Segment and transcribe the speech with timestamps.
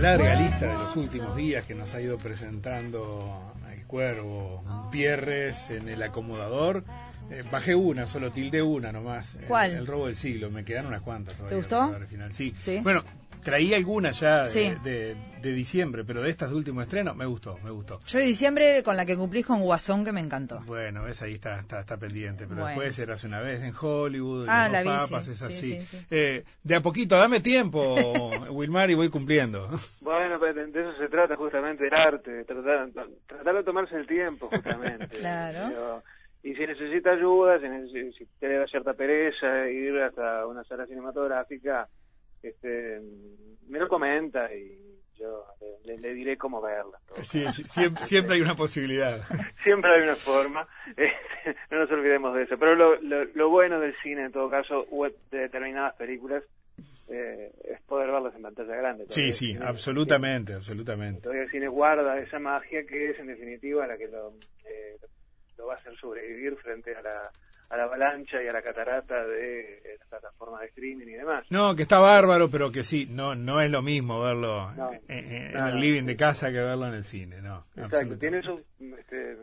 [0.00, 5.70] la larga lista de los últimos días que nos ha ido presentando el cuervo Pierres
[5.70, 6.84] en el acomodador.
[7.30, 9.38] Eh, bajé una, solo tilde una nomás.
[9.48, 9.72] ¿Cuál?
[9.72, 11.50] El, robo del siglo, me quedan unas cuantas todavía.
[11.50, 12.06] ¿Te gustó?
[12.08, 12.32] final.
[12.32, 12.54] Sí.
[12.58, 12.80] Sí.
[12.82, 13.04] Bueno,
[13.46, 14.74] traí algunas ya de, Sí.
[14.82, 18.00] de- de diciembre, pero de estas de último estreno me gustó, me gustó.
[18.06, 20.60] Yo de diciembre con la que cumplís con Guasón que me encantó.
[20.66, 22.44] Bueno, ves, ahí está, está, está pendiente.
[22.48, 22.66] Pero Bueno.
[22.66, 25.78] después eras una vez en Hollywood, Ah, Los la vi, papas, sí, es sí, así.
[25.80, 26.06] sí, sí.
[26.10, 27.94] Eh, de a poquito, dame tiempo,
[28.50, 29.68] Wilmar, y voy cumpliendo.
[30.00, 32.88] Bueno, pero de eso se trata justamente el arte, de tratar,
[33.28, 35.06] tratar de tomarse el tiempo justamente.
[35.20, 35.68] Claro.
[35.68, 36.02] Pero-
[36.42, 41.88] y si necesita ayuda, si, si te da cierta pereza ir hasta una sala cinematográfica,
[42.42, 43.00] este,
[43.68, 44.82] me lo comenta y
[45.18, 45.44] yo
[45.84, 46.98] le, le diré cómo verla.
[47.22, 49.22] Sí, sí, siempre, siempre hay una posibilidad.
[49.62, 52.56] Siempre hay una forma, este, no nos olvidemos de eso.
[52.58, 56.44] Pero lo, lo, lo bueno del cine, en todo caso, o de determinadas películas,
[57.08, 59.06] eh, es poder verlas en pantalla grande.
[59.08, 61.22] Sí, sí, cine- absolutamente, absolutamente.
[61.22, 64.34] Todavía el cine guarda esa magia que es, en definitiva, la que lo,
[64.66, 64.96] eh,
[65.56, 67.30] lo va a hacer sobrevivir frente a la,
[67.68, 71.44] a la avalancha y a la catarata de eh, las plataformas de streaming y demás.
[71.50, 75.00] No, que está bárbaro, pero que sí, no no es lo mismo verlo No, en,
[75.08, 75.80] en- en no, el no.
[75.80, 77.66] living de casa que verlo en el cine, no.
[77.76, 78.60] Exacto, tiene sus
[78.98, 79.36] este,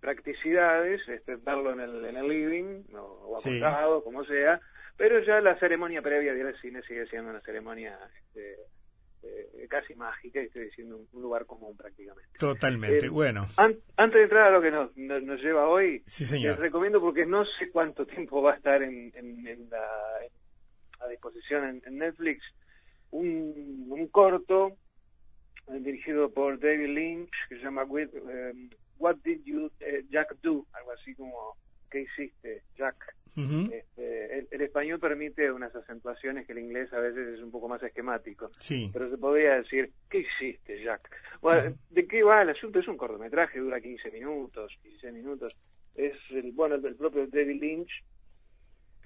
[0.00, 3.50] practicidades, este, verlo en el, en el living o, o Sí.
[3.58, 4.60] acostado, como sea,
[4.96, 8.56] pero ya la ceremonia previa de ir al cine sigue siendo una ceremonia este,
[9.22, 12.38] eh, casi mágica y estoy diciendo un, un lugar común prácticamente.
[12.38, 13.46] Totalmente, Eh, bueno.
[13.56, 16.52] An- antes de entrar a lo que nos, nos, nos lleva hoy, Sí, señor.
[16.52, 19.86] les recomiendo porque no sé cuánto tiempo va a estar en, en- en la,
[21.00, 22.42] a disposición en, en Netflix
[23.10, 24.76] un, un corto
[25.68, 28.52] eh, dirigido por David Lynch que se llama With, eh,
[28.98, 31.56] What Did You eh, Jack Do, algo así como
[31.90, 33.14] ¿Qué hiciste Jack?
[33.36, 37.68] Este, el, el español permite unas acentuaciones que el inglés a veces es un poco
[37.68, 41.08] más esquemático Sí, pero se podría decir, ¿qué hiciste, Jack?
[41.40, 42.80] Bueno, ¿de qué va el asunto?
[42.80, 45.56] Es un cortometraje, dura 15 minutos, 16 minutos.
[45.94, 48.04] Es el, bueno, el propio David Lynch,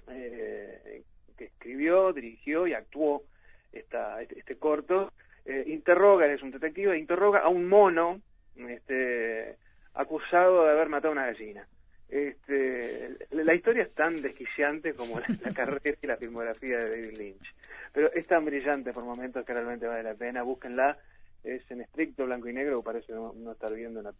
[0.09, 1.03] eh,
[1.37, 3.23] que escribió, dirigió y actuó
[3.71, 5.13] esta, este, este corto.
[5.45, 8.21] Eh, interroga, es un detective, interroga a un mono
[8.55, 9.57] este,
[9.93, 11.67] acusado de haber matado a una gallina.
[12.07, 17.17] Este, la historia es tan desquiciante como la, la carrera y la filmografía de David
[17.17, 17.55] Lynch
[17.95, 20.43] pero es tan brillante por momentos que realmente vale la pena.
[20.43, 20.97] Búsquenla,
[21.43, 24.13] es en estricto blanco y negro, parece no, no estar viendo un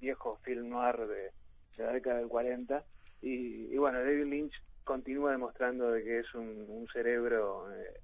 [0.00, 1.30] viejo film noir de,
[1.76, 2.82] de la década del 40.
[3.20, 4.54] Y, y bueno, David Lynch
[4.84, 8.00] continúa demostrando de que es un, un cerebro eh,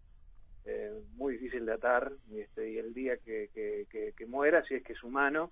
[0.66, 4.62] eh, muy difícil de atar y, este, y el día que, que, que- que muera,
[4.64, 5.50] si es que es humano,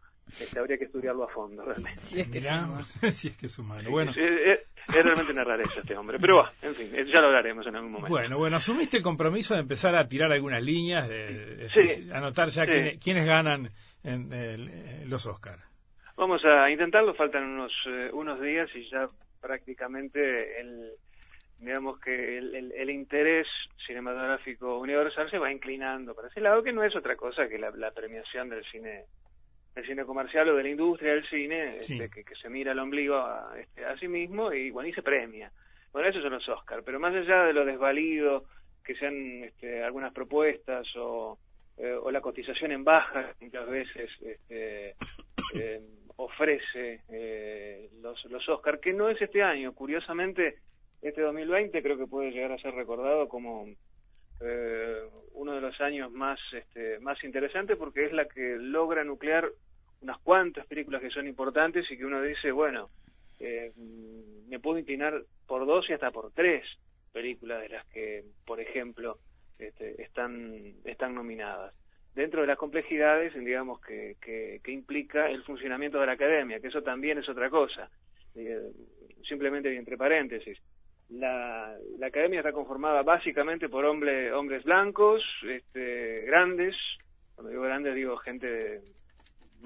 [0.59, 1.99] habría que estudiarlo a fondo realmente.
[1.99, 2.49] Si es que sí.
[2.51, 2.83] mirá,
[3.13, 3.91] si es que es humano.
[3.91, 4.61] Bueno, Es, es-
[4.95, 7.91] es realmente una rareza este hombre, pero va, en fin, ya lo hablaremos en algún
[7.91, 8.09] momento.
[8.11, 12.09] bueno, bueno, asumiste el compromiso de empezar a tirar algunas líneas, de, de- Sí.
[12.13, 12.71] anotar ya Sí.
[12.71, 13.71] quiénes, quiénes ganan
[14.05, 15.59] en, el- los Oscar.
[16.17, 19.09] Vamos a intentarlo, faltan unos eh, unos días y ya
[19.41, 20.93] prácticamente el
[21.59, 23.47] digamos que el, el- el interés
[23.87, 27.71] cinematográfico universal se va inclinando para ese lado que no es otra cosa que la,
[27.71, 29.05] la premiación del cine
[29.77, 31.95] del cine comercial o de la industria del cine Sí.
[31.95, 34.93] este, que, que se mira al ombligo a, este, a sí mismo y bueno y
[34.93, 35.53] se premia
[35.93, 38.45] bueno esos son los Oscar pero más allá de lo desvalido
[38.85, 41.39] que sean este, algunas propuestas o
[41.79, 44.95] eh, o la cotización en baja que muchas veces este,
[45.55, 45.83] eh,
[46.17, 49.75] ofrece eh, los, los Oscar, que no es este año.
[49.75, 50.57] Curiosamente,
[51.03, 53.67] este 2020 creo que puede llegar a ser recordado como
[54.41, 55.03] eh,
[55.35, 59.51] uno de los años más, este, más interesantes porque es la que logra nuclear
[60.07, 62.91] unas cuantas películas que son importantes y que uno dice, bueno,
[63.41, 66.65] eh, mm, me puedo inclinar por dos y hasta por tres
[67.13, 69.19] películas de las que, por ejemplo,
[69.59, 71.75] este, están, están nominadas.
[72.15, 76.69] Dentro de las complejidades, digamos, que, que, que implica el funcionamiento de la academia, que
[76.69, 77.91] eso también es otra cosa.
[78.37, 78.71] Eh,
[79.29, 80.57] simplemente, entre paréntesis,
[81.09, 86.77] la, la academia está conformada básicamente por hombre, hombres blancos, este, grandes,
[87.35, 88.81] cuando digo grandes digo gente de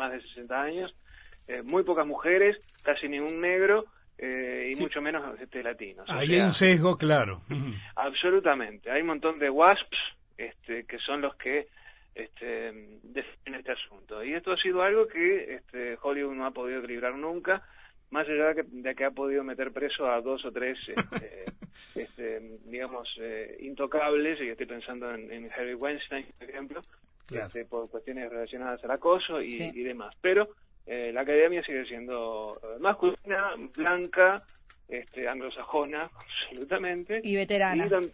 [0.00, 0.94] más de 60 años,
[1.47, 3.85] eh, muy pocas mujeres, casi ningún negro
[4.19, 4.82] eh, y Sí.
[4.82, 6.08] mucho menos este, latinos.
[6.08, 7.43] O Ahí sea, hay un sesgo, claro.
[7.97, 8.91] Absolutamente.
[8.91, 9.99] Hay un montón de WASPs
[10.38, 11.69] este, que son los que
[12.14, 14.25] este, definen este asunto.
[14.25, 17.62] Y esto ha sido algo que este, Hollywood no ha podido equilibrar nunca,
[18.11, 21.44] más allá de que, de que ha podido meter preso a dos o tres, este,
[21.94, 26.82] este, digamos, eh, intocables, y estoy pensando en, en Harry Weinstein, por ejemplo,
[27.31, 27.47] Claro.
[27.47, 29.71] este, por cuestiones relacionadas al acoso y, Sí.
[29.75, 30.15] y demás.
[30.21, 30.49] Pero
[30.87, 34.43] eh, la academia sigue siendo eh, masculina, blanca,
[34.88, 36.11] este, anglosajona,
[36.50, 37.21] absolutamente.
[37.23, 37.87] Y veterana.
[37.87, 38.11] Y,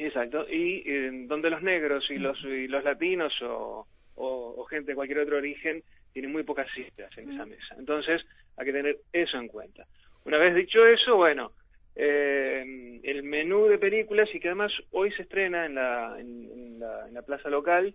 [0.00, 3.84] Exacto, y eh, donde los negros y los, y los latinos o,
[4.14, 5.82] o, gente de cualquier otro origen
[6.12, 7.74] tienen muy pocas citas en esa mesa.
[7.76, 8.22] Entonces,
[8.56, 9.86] hay que tener eso en cuenta.
[10.24, 11.50] Una vez dicho eso, bueno,
[11.96, 17.08] eh, el menú de películas y que además hoy se estrena en la, en, la,
[17.08, 17.92] en la, plaza local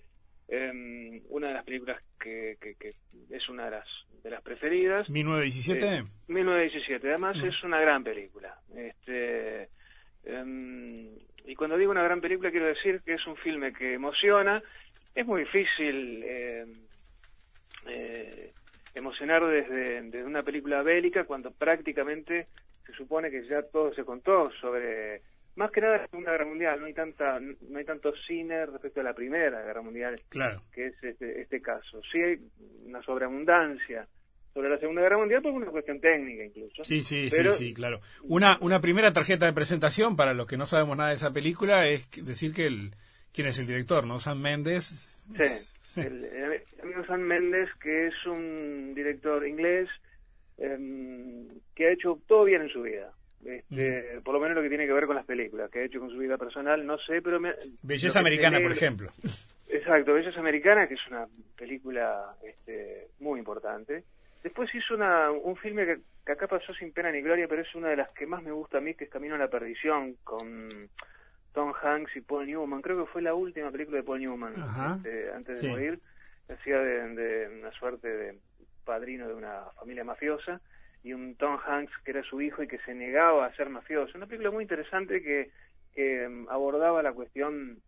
[0.56, 2.94] eh, una de las películas que, que, que,
[3.32, 3.88] es una de las
[4.22, 5.10] de las preferidas.
[5.10, 7.46] 1917 eh, 1917 además mm.
[7.46, 8.56] es una gran película.
[8.76, 9.70] Este
[10.24, 11.10] em,
[11.46, 14.62] y cuando digo una gran película quiero decir que es un filme que emociona.
[15.16, 16.66] Es muy difícil eh,
[17.88, 18.54] eh,
[18.94, 22.48] emocionar desde, desde, una película bélica cuando prácticamente
[22.86, 25.22] se supone que ya todo se contó sobre
[25.56, 29.02] más que nada la Segunda Guerra Mundial no hay tanta no hay tanto cine respecto
[29.02, 30.62] a la Primera Guerra Mundial claro.
[30.72, 32.40] que es este, este caso sí hay
[32.86, 34.08] una sobreabundancia
[34.54, 36.84] sobre la Segunda Guerra Mundial por una cuestión técnica incluso.
[36.84, 38.02] Sí, sí, sí, sí, claro.
[38.24, 41.88] Una, una primera tarjeta de presentación para los que no sabemos nada de esa película
[41.88, 42.92] es decir que el,
[43.34, 44.20] quién es el director, ¿no?
[44.20, 45.20] San Méndez.
[45.36, 49.90] Sí, El, amigo San Méndez, que es un director inglés
[50.58, 53.12] em, que ha hecho todo bien en su vida.
[53.46, 54.24] Este, mm.
[54.24, 56.10] Por lo menos lo que tiene que ver con las películas, que ha hecho con
[56.10, 57.40] su vida personal, no sé, pero...
[57.40, 59.10] Me, Belleza Americana, por ejemplo.
[59.68, 64.04] Exacto, Belleza Americana, que es una película este, muy importante.
[64.44, 67.90] Después hizo una, un filme que, acá pasó sin pena ni gloria, pero es una
[67.90, 70.70] de las que más me gusta a mí, que es Camino a la Perdición, con
[71.54, 72.82] Tom Hanks y Paul Newman.
[72.82, 74.54] Creo que fue la última película de Paul Newman
[74.98, 76.00] este, antes de morir.
[76.50, 78.38] Hacía de, una suerte de
[78.84, 80.60] padrino de una familia mafiosa
[81.04, 84.18] y un Tom Hanks que era su hijo y que se negaba a ser mafioso.
[84.18, 85.52] Una película muy interesante que,
[85.94, 87.82] que um, abordaba la cuestión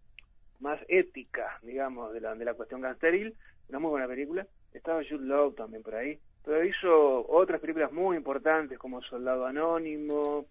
[0.60, 3.34] más ética, digamos, de la, de la cuestión gangsteril.
[3.70, 4.46] Una muy buena película.
[4.74, 10.46] Estaba Jude Law también por ahí pero hizo otras películas muy importantes como Soldado Anónimo,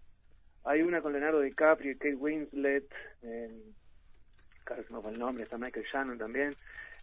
[0.64, 3.50] hay una con Leonardo DiCaprio y Kate Winslet, eh,
[4.90, 6.55] no el nombre, está Michael Shannon también,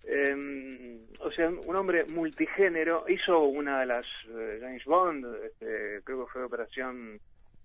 [0.03, 6.25] eh, o sea, un hombre multigénero, hizo una de las eh, James Bond, este, creo
[6.25, 7.19] que fue Operación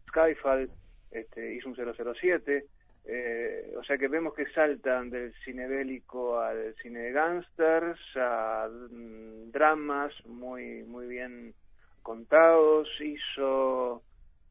[0.08, 0.70] Skyfall,
[1.10, 2.66] este, hizo un 007,
[3.08, 8.69] eh, o sea que vemos que saltan del cine bélico al cine de gángsters, a
[8.69, 11.54] mm, dramas muy, muy bien
[12.02, 12.88] contados.
[13.00, 14.02] Hizo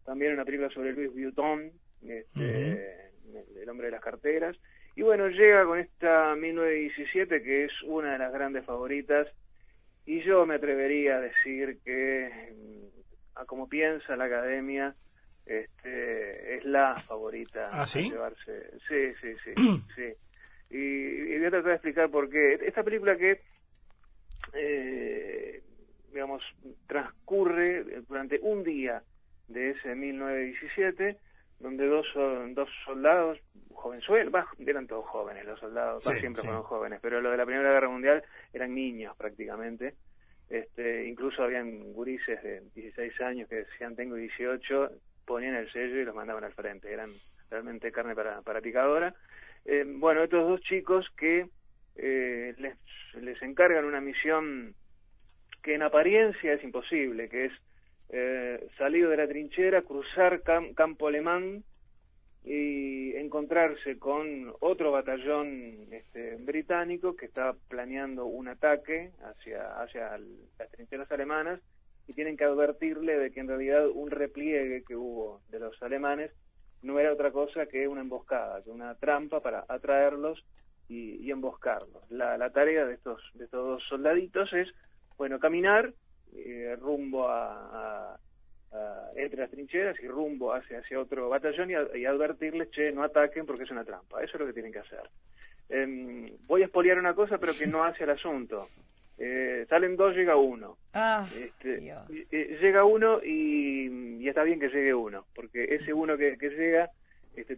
[0.05, 1.69] también una película sobre Luis Vuitton,
[2.07, 3.11] este,
[3.61, 4.55] el, hombre de las carteras.
[4.95, 9.27] Y bueno, llega con esta 1917 que es una de las grandes favoritas.
[10.05, 14.95] Y yo me atrevería a decir que, mm, a como piensa la academia,
[15.45, 18.09] este, es la favorita ¿Ah, sí?
[18.09, 18.71] llevarse.
[18.87, 19.53] Sí, sí, sí,
[19.95, 20.13] sí.
[20.69, 22.59] Y, voy a tratar de explicar por qué.
[22.61, 23.41] Esta película que,
[24.53, 25.61] eh,
[26.11, 26.41] digamos,
[26.87, 29.03] transcurre durante un día
[29.47, 31.09] de ese 1917,
[31.65, 32.05] donde dos,
[32.53, 33.39] dos soldados,
[33.73, 37.89] jovenzuelos, eran todos jóvenes los soldados, siempre fueron jóvenes, pero los de la Primera Guerra
[37.89, 38.23] Mundial
[38.53, 39.95] eran niños prácticamente.
[40.47, 44.91] Este, incluso habían gurises de 16 años que decían tengo 18
[45.25, 46.93] ponían el sello y los mandaban al frente.
[46.93, 47.09] Eran
[47.49, 49.15] realmente carne para, para picadora.
[49.65, 51.47] Eh, bueno, estos dos chicos que
[51.95, 52.77] eh, les,
[53.15, 54.75] les encargan una misión
[55.63, 57.53] que en apariencia es imposible, que es
[58.09, 60.41] eh, salir de la trinchera, cruzar
[60.75, 61.63] campo alemán
[62.43, 70.17] y encontrarse con otro batallón este, británico que está planeando un ataque hacia, hacia
[70.59, 71.59] las trincheras alemanas
[72.07, 76.31] y tienen que advertirle de que en realidad un repliegue que hubo de los alemanes
[76.83, 80.45] no era otra cosa que una emboscada, que una trampa para atraerlos
[80.87, 82.03] y, emboscarlos.
[82.11, 84.67] La, tarea de estos, de estos dos soldaditos es,
[85.17, 85.93] bueno, caminar
[86.37, 88.17] eh, rumbo a,
[89.15, 93.63] entre las trincheras y rumbo hacia, hacia otro batallón y, advertirles, che, no ataquen porque
[93.63, 94.21] es una trampa.
[94.21, 95.09] Eso es lo que tienen que hacer.
[95.69, 98.67] Em, voy a expoliar una cosa, pero que no hace el asunto.
[99.17, 100.77] Eh, salen dos, llega uno.
[100.93, 101.79] Ah, este,
[102.29, 106.89] llega uno y, está bien que llegue uno, porque ese uno que, llega
[107.35, 107.57] este,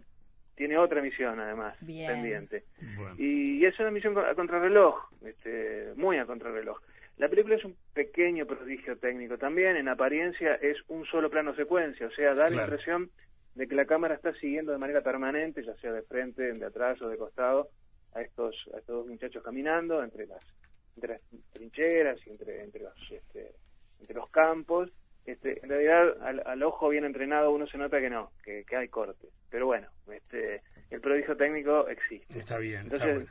[0.54, 2.64] tiene otra misión además pendiente.
[3.18, 6.78] Y, es una misión a contrarreloj, este, muy a contrarreloj.
[7.18, 12.06] La película es un pequeño prodigio técnico también, en apariencia es un solo plano secuencia,
[12.06, 13.10] o sea, da la impresión
[13.56, 17.02] de que la cámara está siguiendo de manera permanente, ya sea de frente, de atrás
[17.02, 17.70] o de costado,
[18.14, 20.42] a estos, a estos dos muchachos caminando entre las
[20.94, 21.22] entre las
[21.52, 23.52] trincheras y entre, entre, los, este,
[24.00, 24.90] entre los campos.
[25.24, 29.30] Este, en realidad, al, ojo bien entrenado uno se nota que no, que, hay cortes.
[29.50, 32.38] Pero bueno, este, el prodigio técnico existe.
[32.38, 32.82] Está bien.
[32.82, 33.28] Entonces,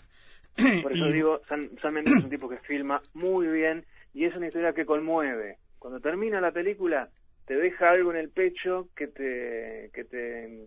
[0.83, 4.47] por eso digo, San, Mendes es un tipo que filma muy bien y es una
[4.47, 5.57] historia que conmueve.
[5.79, 7.09] Cuando termina la película,
[7.45, 10.65] te deja algo en el pecho que te, que te,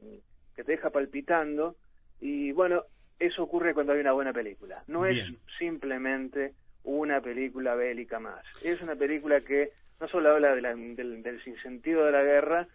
[0.55, 1.77] que te deja palpitando
[2.21, 2.85] Y bueno,
[3.19, 4.83] eso ocurre cuando hay una buena película.
[4.87, 5.17] No es
[5.59, 6.53] simplemente
[6.85, 8.45] una película bélica más.
[8.61, 9.71] Es una película que
[10.01, 12.69] no solo habla de la- del, del sinsentido de la guerra,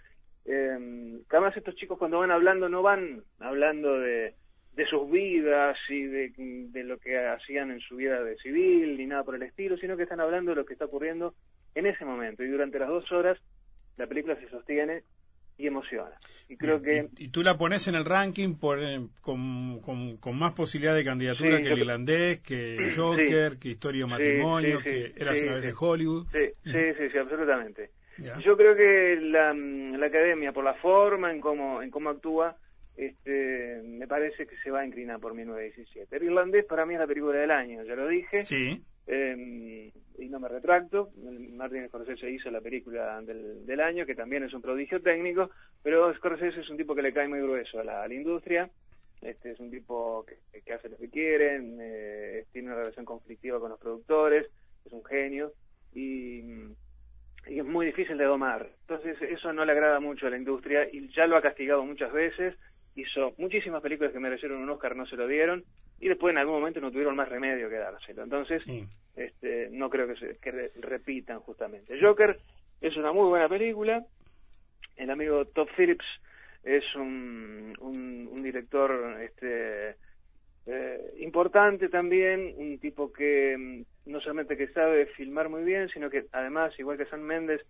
[0.45, 0.77] eh,
[1.29, 4.35] que además estos chicos cuando van hablando no van hablando de,
[4.75, 9.05] de sus vidas y de, de lo que hacían en su vida de civil ni
[9.05, 11.33] nada por el estilo, sino que están hablando de lo que está ocurriendo
[11.75, 12.43] en ese momento.
[12.43, 13.39] Y durante las dos horas
[13.97, 15.03] la película se sostiene
[15.57, 16.11] y emociona.
[16.49, 17.07] Y creo que...
[17.17, 20.93] Y, y tú la pones en el ranking por, eh, con, con, con más posibilidad
[20.93, 25.41] de candidatura Sí, que el irlandés, que Joker, que Historia Sí, matrimonio, sí, que Eras
[25.41, 26.27] una vez en Hollywood.
[26.33, 27.91] Sí, sí, sí, absolutamente.
[28.43, 32.57] Yo creo que la, la academia, por la forma en cómo, en cómo actúa,
[32.95, 36.15] este, me parece que se va a inclinar por 1917.
[36.15, 40.29] El irlandés para mí es la película del año, ya lo dije, Sí, eh, y
[40.29, 41.09] no me retracto.
[41.51, 45.49] Martin Scorsese hizo la película del, del año, que también es un prodigio técnico,
[45.83, 48.69] pero Scorsese es un tipo que le cae muy grueso a la, a la industria.
[49.21, 53.59] Este es un tipo que, que hace lo que quieren, eh, tiene una relación conflictiva
[53.59, 54.47] con los productores,
[54.85, 55.53] es un genio
[55.93, 56.41] y,
[57.47, 58.69] y es muy difícil de domar.
[58.81, 62.11] Entonces eso no le agrada mucho a la industria y ya lo ha castigado muchas
[62.11, 62.55] veces.
[62.95, 65.63] Hizo muchísimas películas que merecieron un Oscar, no se lo dieron
[65.99, 68.23] y después en algún momento no tuvieron más remedio que dárselo.
[68.23, 68.83] Entonces sí.
[69.15, 71.99] este, no creo que, se, que re- repitan justamente.
[72.01, 72.39] Joker
[72.81, 74.03] es una muy buena película.
[74.95, 76.05] El amigo Todd Phillips
[76.63, 79.95] es un, un, un director este,
[80.65, 86.09] eh, importante también, un tipo que mm, no solamente que sabe filmar muy bien, sino
[86.09, 87.61] que además, igual que San Méndez,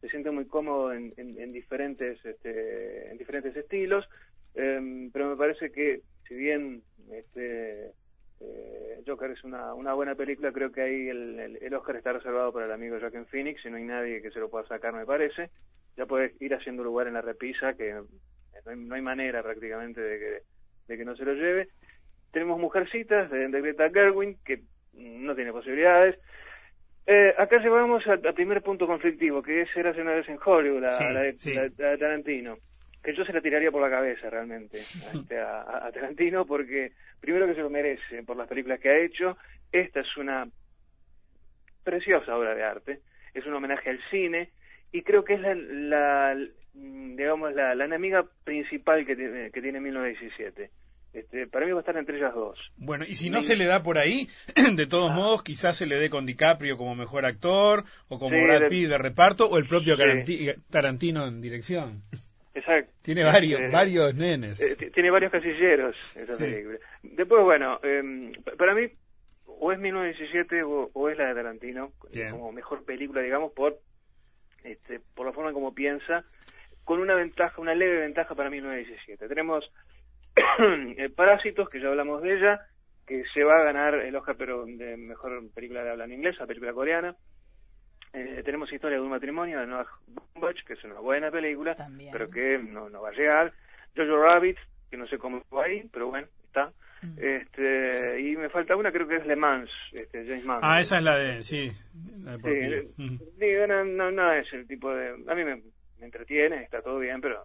[0.00, 4.06] se siente muy cómodo en, en- en diferentes este, en diferentes estilos,
[4.54, 7.86] Em, pero me parece que si bien este,
[8.40, 12.12] eh, Joker es una, una buena película, creo que ahí el, el- el Oscar está
[12.12, 14.92] reservado para el amigo Joaquin Phoenix y no hay nadie que se lo pueda sacar,
[14.94, 15.50] me parece.
[15.96, 18.06] Ya puede ir haciendo lugar en la repisa, que no
[18.70, 20.38] hay, no hay manera prácticamente de que,
[20.88, 21.68] de que no se lo lleve.
[22.32, 24.62] Tenemos Mujercitas de, de Greta Gerwin, que
[24.94, 26.18] no tiene posibilidades.
[27.06, 30.80] Eh, acá llevamos al, al primer punto conflictivo, que es Eras una vez en Hollywood,
[30.82, 31.52] la, Sí, la de, sí.
[31.54, 32.58] la- la de Tarantino.
[33.04, 34.80] Que yo se la tiraría por la cabeza realmente a,
[35.18, 38.88] este, a- a- a Tarantino, porque primero que se lo merece por las películas que
[38.88, 39.36] ha hecho.
[39.72, 40.46] Esta es una
[41.82, 43.00] preciosa obra de arte,
[43.34, 44.50] es un homenaje al cine
[44.92, 46.36] y creo que es la, la-
[46.74, 50.70] digamos la, la enemiga principal que tiene, que tiene 1917.
[51.12, 52.58] Este, para mí va a estar entre ellas dos.
[52.76, 54.26] Bueno, y si no se le da por ahí,
[54.74, 55.14] de todos Ah.
[55.14, 58.68] modos, quizás se le dé con DiCaprio como mejor actor, o como Sí, Brad de-
[58.68, 59.94] Pitt de reparto, o el propio
[60.26, 60.48] Sí.
[60.70, 62.02] Tarantino en dirección.
[62.54, 62.92] Exacto.
[63.02, 64.60] Tiene varios, Eh, varios nenes.
[64.62, 66.44] Eh, tiene varios casilleros esa Sí.
[66.44, 66.78] película.
[67.02, 68.88] Después, bueno, eh, pa- para mí
[69.46, 72.30] o es 1917 o, o es la de Tarantino Bien.
[72.30, 73.78] como mejor película, digamos, por
[74.62, 76.24] este, por la forma como piensa,
[76.84, 79.28] con una ventaja, una leve ventaja para 1917.
[79.28, 79.70] Tenemos
[80.96, 82.60] eh, Parásitos, que ya hablamos de ella,
[83.06, 86.36] que se va a ganar el Oscar pero de mejor película de habla en inglés,
[86.38, 87.14] la película coreana.
[88.14, 92.12] Eh, tenemos Historia de un matrimonio de Noah Baumbach, que es una buena película, También.
[92.12, 93.52] pero que no, no va a llegar.
[93.96, 94.56] Jojo Rabbit,
[94.90, 96.72] que no sé cómo va ahí, pero bueno, está.
[97.02, 97.18] Mm.
[97.18, 100.60] Este, y me falta una, creo que es Le Mans, este, James Mann.
[100.62, 101.72] Ah, esa es la de, sí,
[102.22, 105.10] la de Sí, digo, no, no, no es el tipo de...
[105.10, 105.56] A mí me,
[105.98, 107.44] me entretiene, está todo bien, pero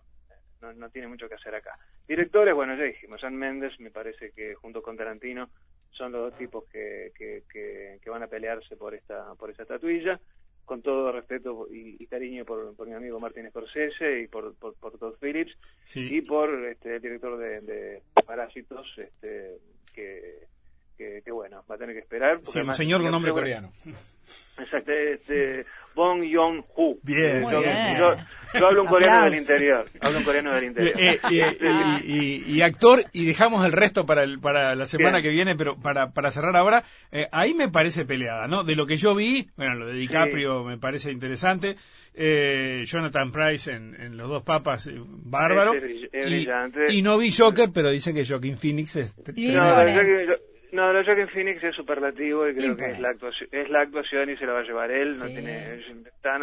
[0.62, 1.72] no, no tiene mucho que hacer acá.
[2.08, 5.50] Directores, bueno, ya dijimos, San Méndez me parece que junto con Tarantino
[5.92, 9.64] son los dos tipos que, que, que, que van a pelearse por esta por esta
[9.64, 10.20] estatuilla,
[10.70, 14.76] con todo respeto y, y cariño por, por mi amigo Martín Scorsese y por, por,
[14.76, 16.08] por Todd Phillips Sí.
[16.18, 19.58] y por este, el director de, de Parásitos, este,
[19.96, 20.36] que,
[20.96, 22.36] que, que, bueno, va a tener que esperar.
[22.36, 23.72] porque Sí, un además- señor con nombre coreano.
[24.60, 26.98] Exacto, este, Bong Joon-ho.
[27.02, 27.48] Bien.
[27.50, 27.98] Bien.
[27.98, 28.16] Yo,
[28.54, 29.86] yo hablo un coreano del interior.
[30.02, 30.94] Hablo un coreano del interior.
[31.00, 35.18] Eh, eh, y, y- y actor, y dejamos el resto para el, para la semana
[35.20, 35.24] Bien.
[35.24, 38.64] que viene, pero para, para cerrar ahora, eh, ahí me parece peleada, ¿no?
[38.64, 41.76] De lo que yo vi, bueno, lo de DiCaprio me parece interesante,
[42.14, 46.94] eh, Jonathan Price en, en Los Dos Papas, bárbaro, Es es y, brillante.
[46.94, 49.16] y no vi Joker, pero dicen que Joaquin Phoenix es...
[49.18, 51.04] no, no.
[51.04, 54.46] Joaquin- Phoenix es superlativo y creo que es la, actuación, es la actuación y se
[54.46, 55.18] la va a llevar él.
[55.18, 55.64] No tiene,
[56.06, 56.38] está-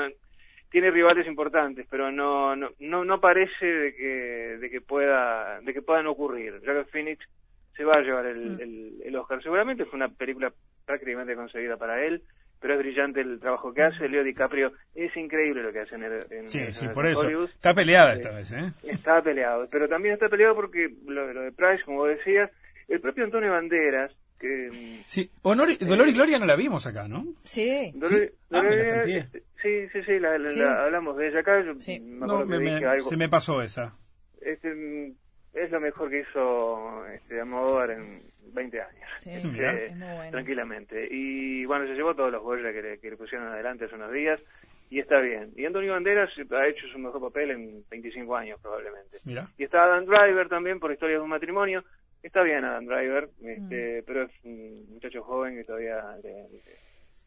[0.77, 5.73] tiene rivales importantes, pero no, no, no, no parece de que, de que pueda, de
[5.73, 6.61] que puedan ocurrir.
[6.63, 7.27] Joaquin Phoenix
[7.75, 8.61] se va a llevar el, Mm.
[8.61, 9.43] el, el Oscar.
[9.43, 10.53] Seguramente fue una película
[10.85, 12.21] prácticamente conseguida para él,
[12.61, 14.07] pero es brillante el trabajo que hace.
[14.07, 17.21] Leo DiCaprio es increíble lo que hace en, el- en- Sí, en- sí, por eso.
[17.27, 17.49] Hollywood.
[17.49, 18.21] Está peleada Sí.
[18.21, 18.73] esta vez, ¿eh?
[18.83, 22.51] Está peleado, pero también está peleado porque lo, lo de Price, como vos decías,
[22.89, 26.87] el propio Antonio Banderas, que mm, Sí, Honor y- Dolor y Gloria no la vimos
[26.87, 27.25] acá, ¿no?
[27.43, 27.93] Sí.
[27.95, 30.61] Dolor- Ah, me la este, sí, sí, sí, la, la- Sí.
[30.61, 31.61] la- hablamos de ella acá.
[31.63, 32.01] Yo Sí.
[32.01, 33.09] me No, acuerdo me- que me- dije algo.
[33.11, 33.95] se me pasó esa.
[34.41, 35.13] Este, mm,
[35.55, 38.21] es lo mejor que hizo este, Almodóvar en
[38.55, 39.09] 20 años.
[39.19, 40.31] Sí, Este, es muy bueno.
[40.31, 41.09] tranquilamente.
[41.11, 44.13] Y bueno, se llevó todos los Goya que le, que le pusieron adelante hace unos
[44.13, 44.41] días
[44.89, 45.51] y está bien.
[45.57, 49.19] Y Antonio Banderas ha hecho su mejor papel en 25 años probablemente.
[49.25, 49.49] Mira.
[49.59, 51.83] Y está Adam Driver también por Historia de un matrimonio.
[52.23, 53.49] Está bien Adam Driver, Mm.
[53.49, 56.63] este, pero es un muchacho joven que todavía le- le-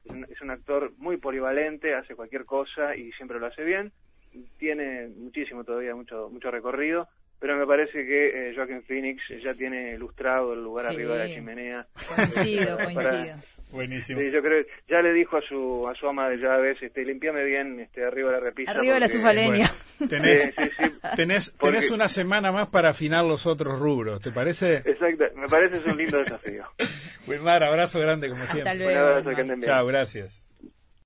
[0.05, 3.91] es, un, es un actor muy polivalente, hace cualquier cosa y siempre lo hace bien.
[4.57, 7.07] Tiene muchísimo todavía, mucho mucho recorrido,
[7.39, 10.95] pero me parece que eh, Joaquin Phoenix ya tiene ilustrado el lugar Sí.
[10.95, 11.87] arriba de la chimenea.
[12.15, 13.37] Coincido, Para- coincido.
[13.71, 14.19] Buenísimo.
[14.19, 17.43] Sí, yo creo, ya le dijo a su a su ama de llaves, este, limpiame
[17.43, 18.71] bien este arriba de la repisa.
[18.71, 19.69] Arriba de la estufa leña.
[19.99, 20.91] Bueno, tenés, Sí, sí, sí.
[21.15, 24.77] tenés, Porque- tenés una semana más para afinar los otros rubros, ¿te parece?
[24.77, 26.63] Exacto, me parece es un lindo desafío.
[27.27, 28.71] Wilmar, abrazo grande como siempre.
[28.71, 29.61] Hasta Un abrazo, que anden bien.
[29.71, 30.43] Chao, gracias.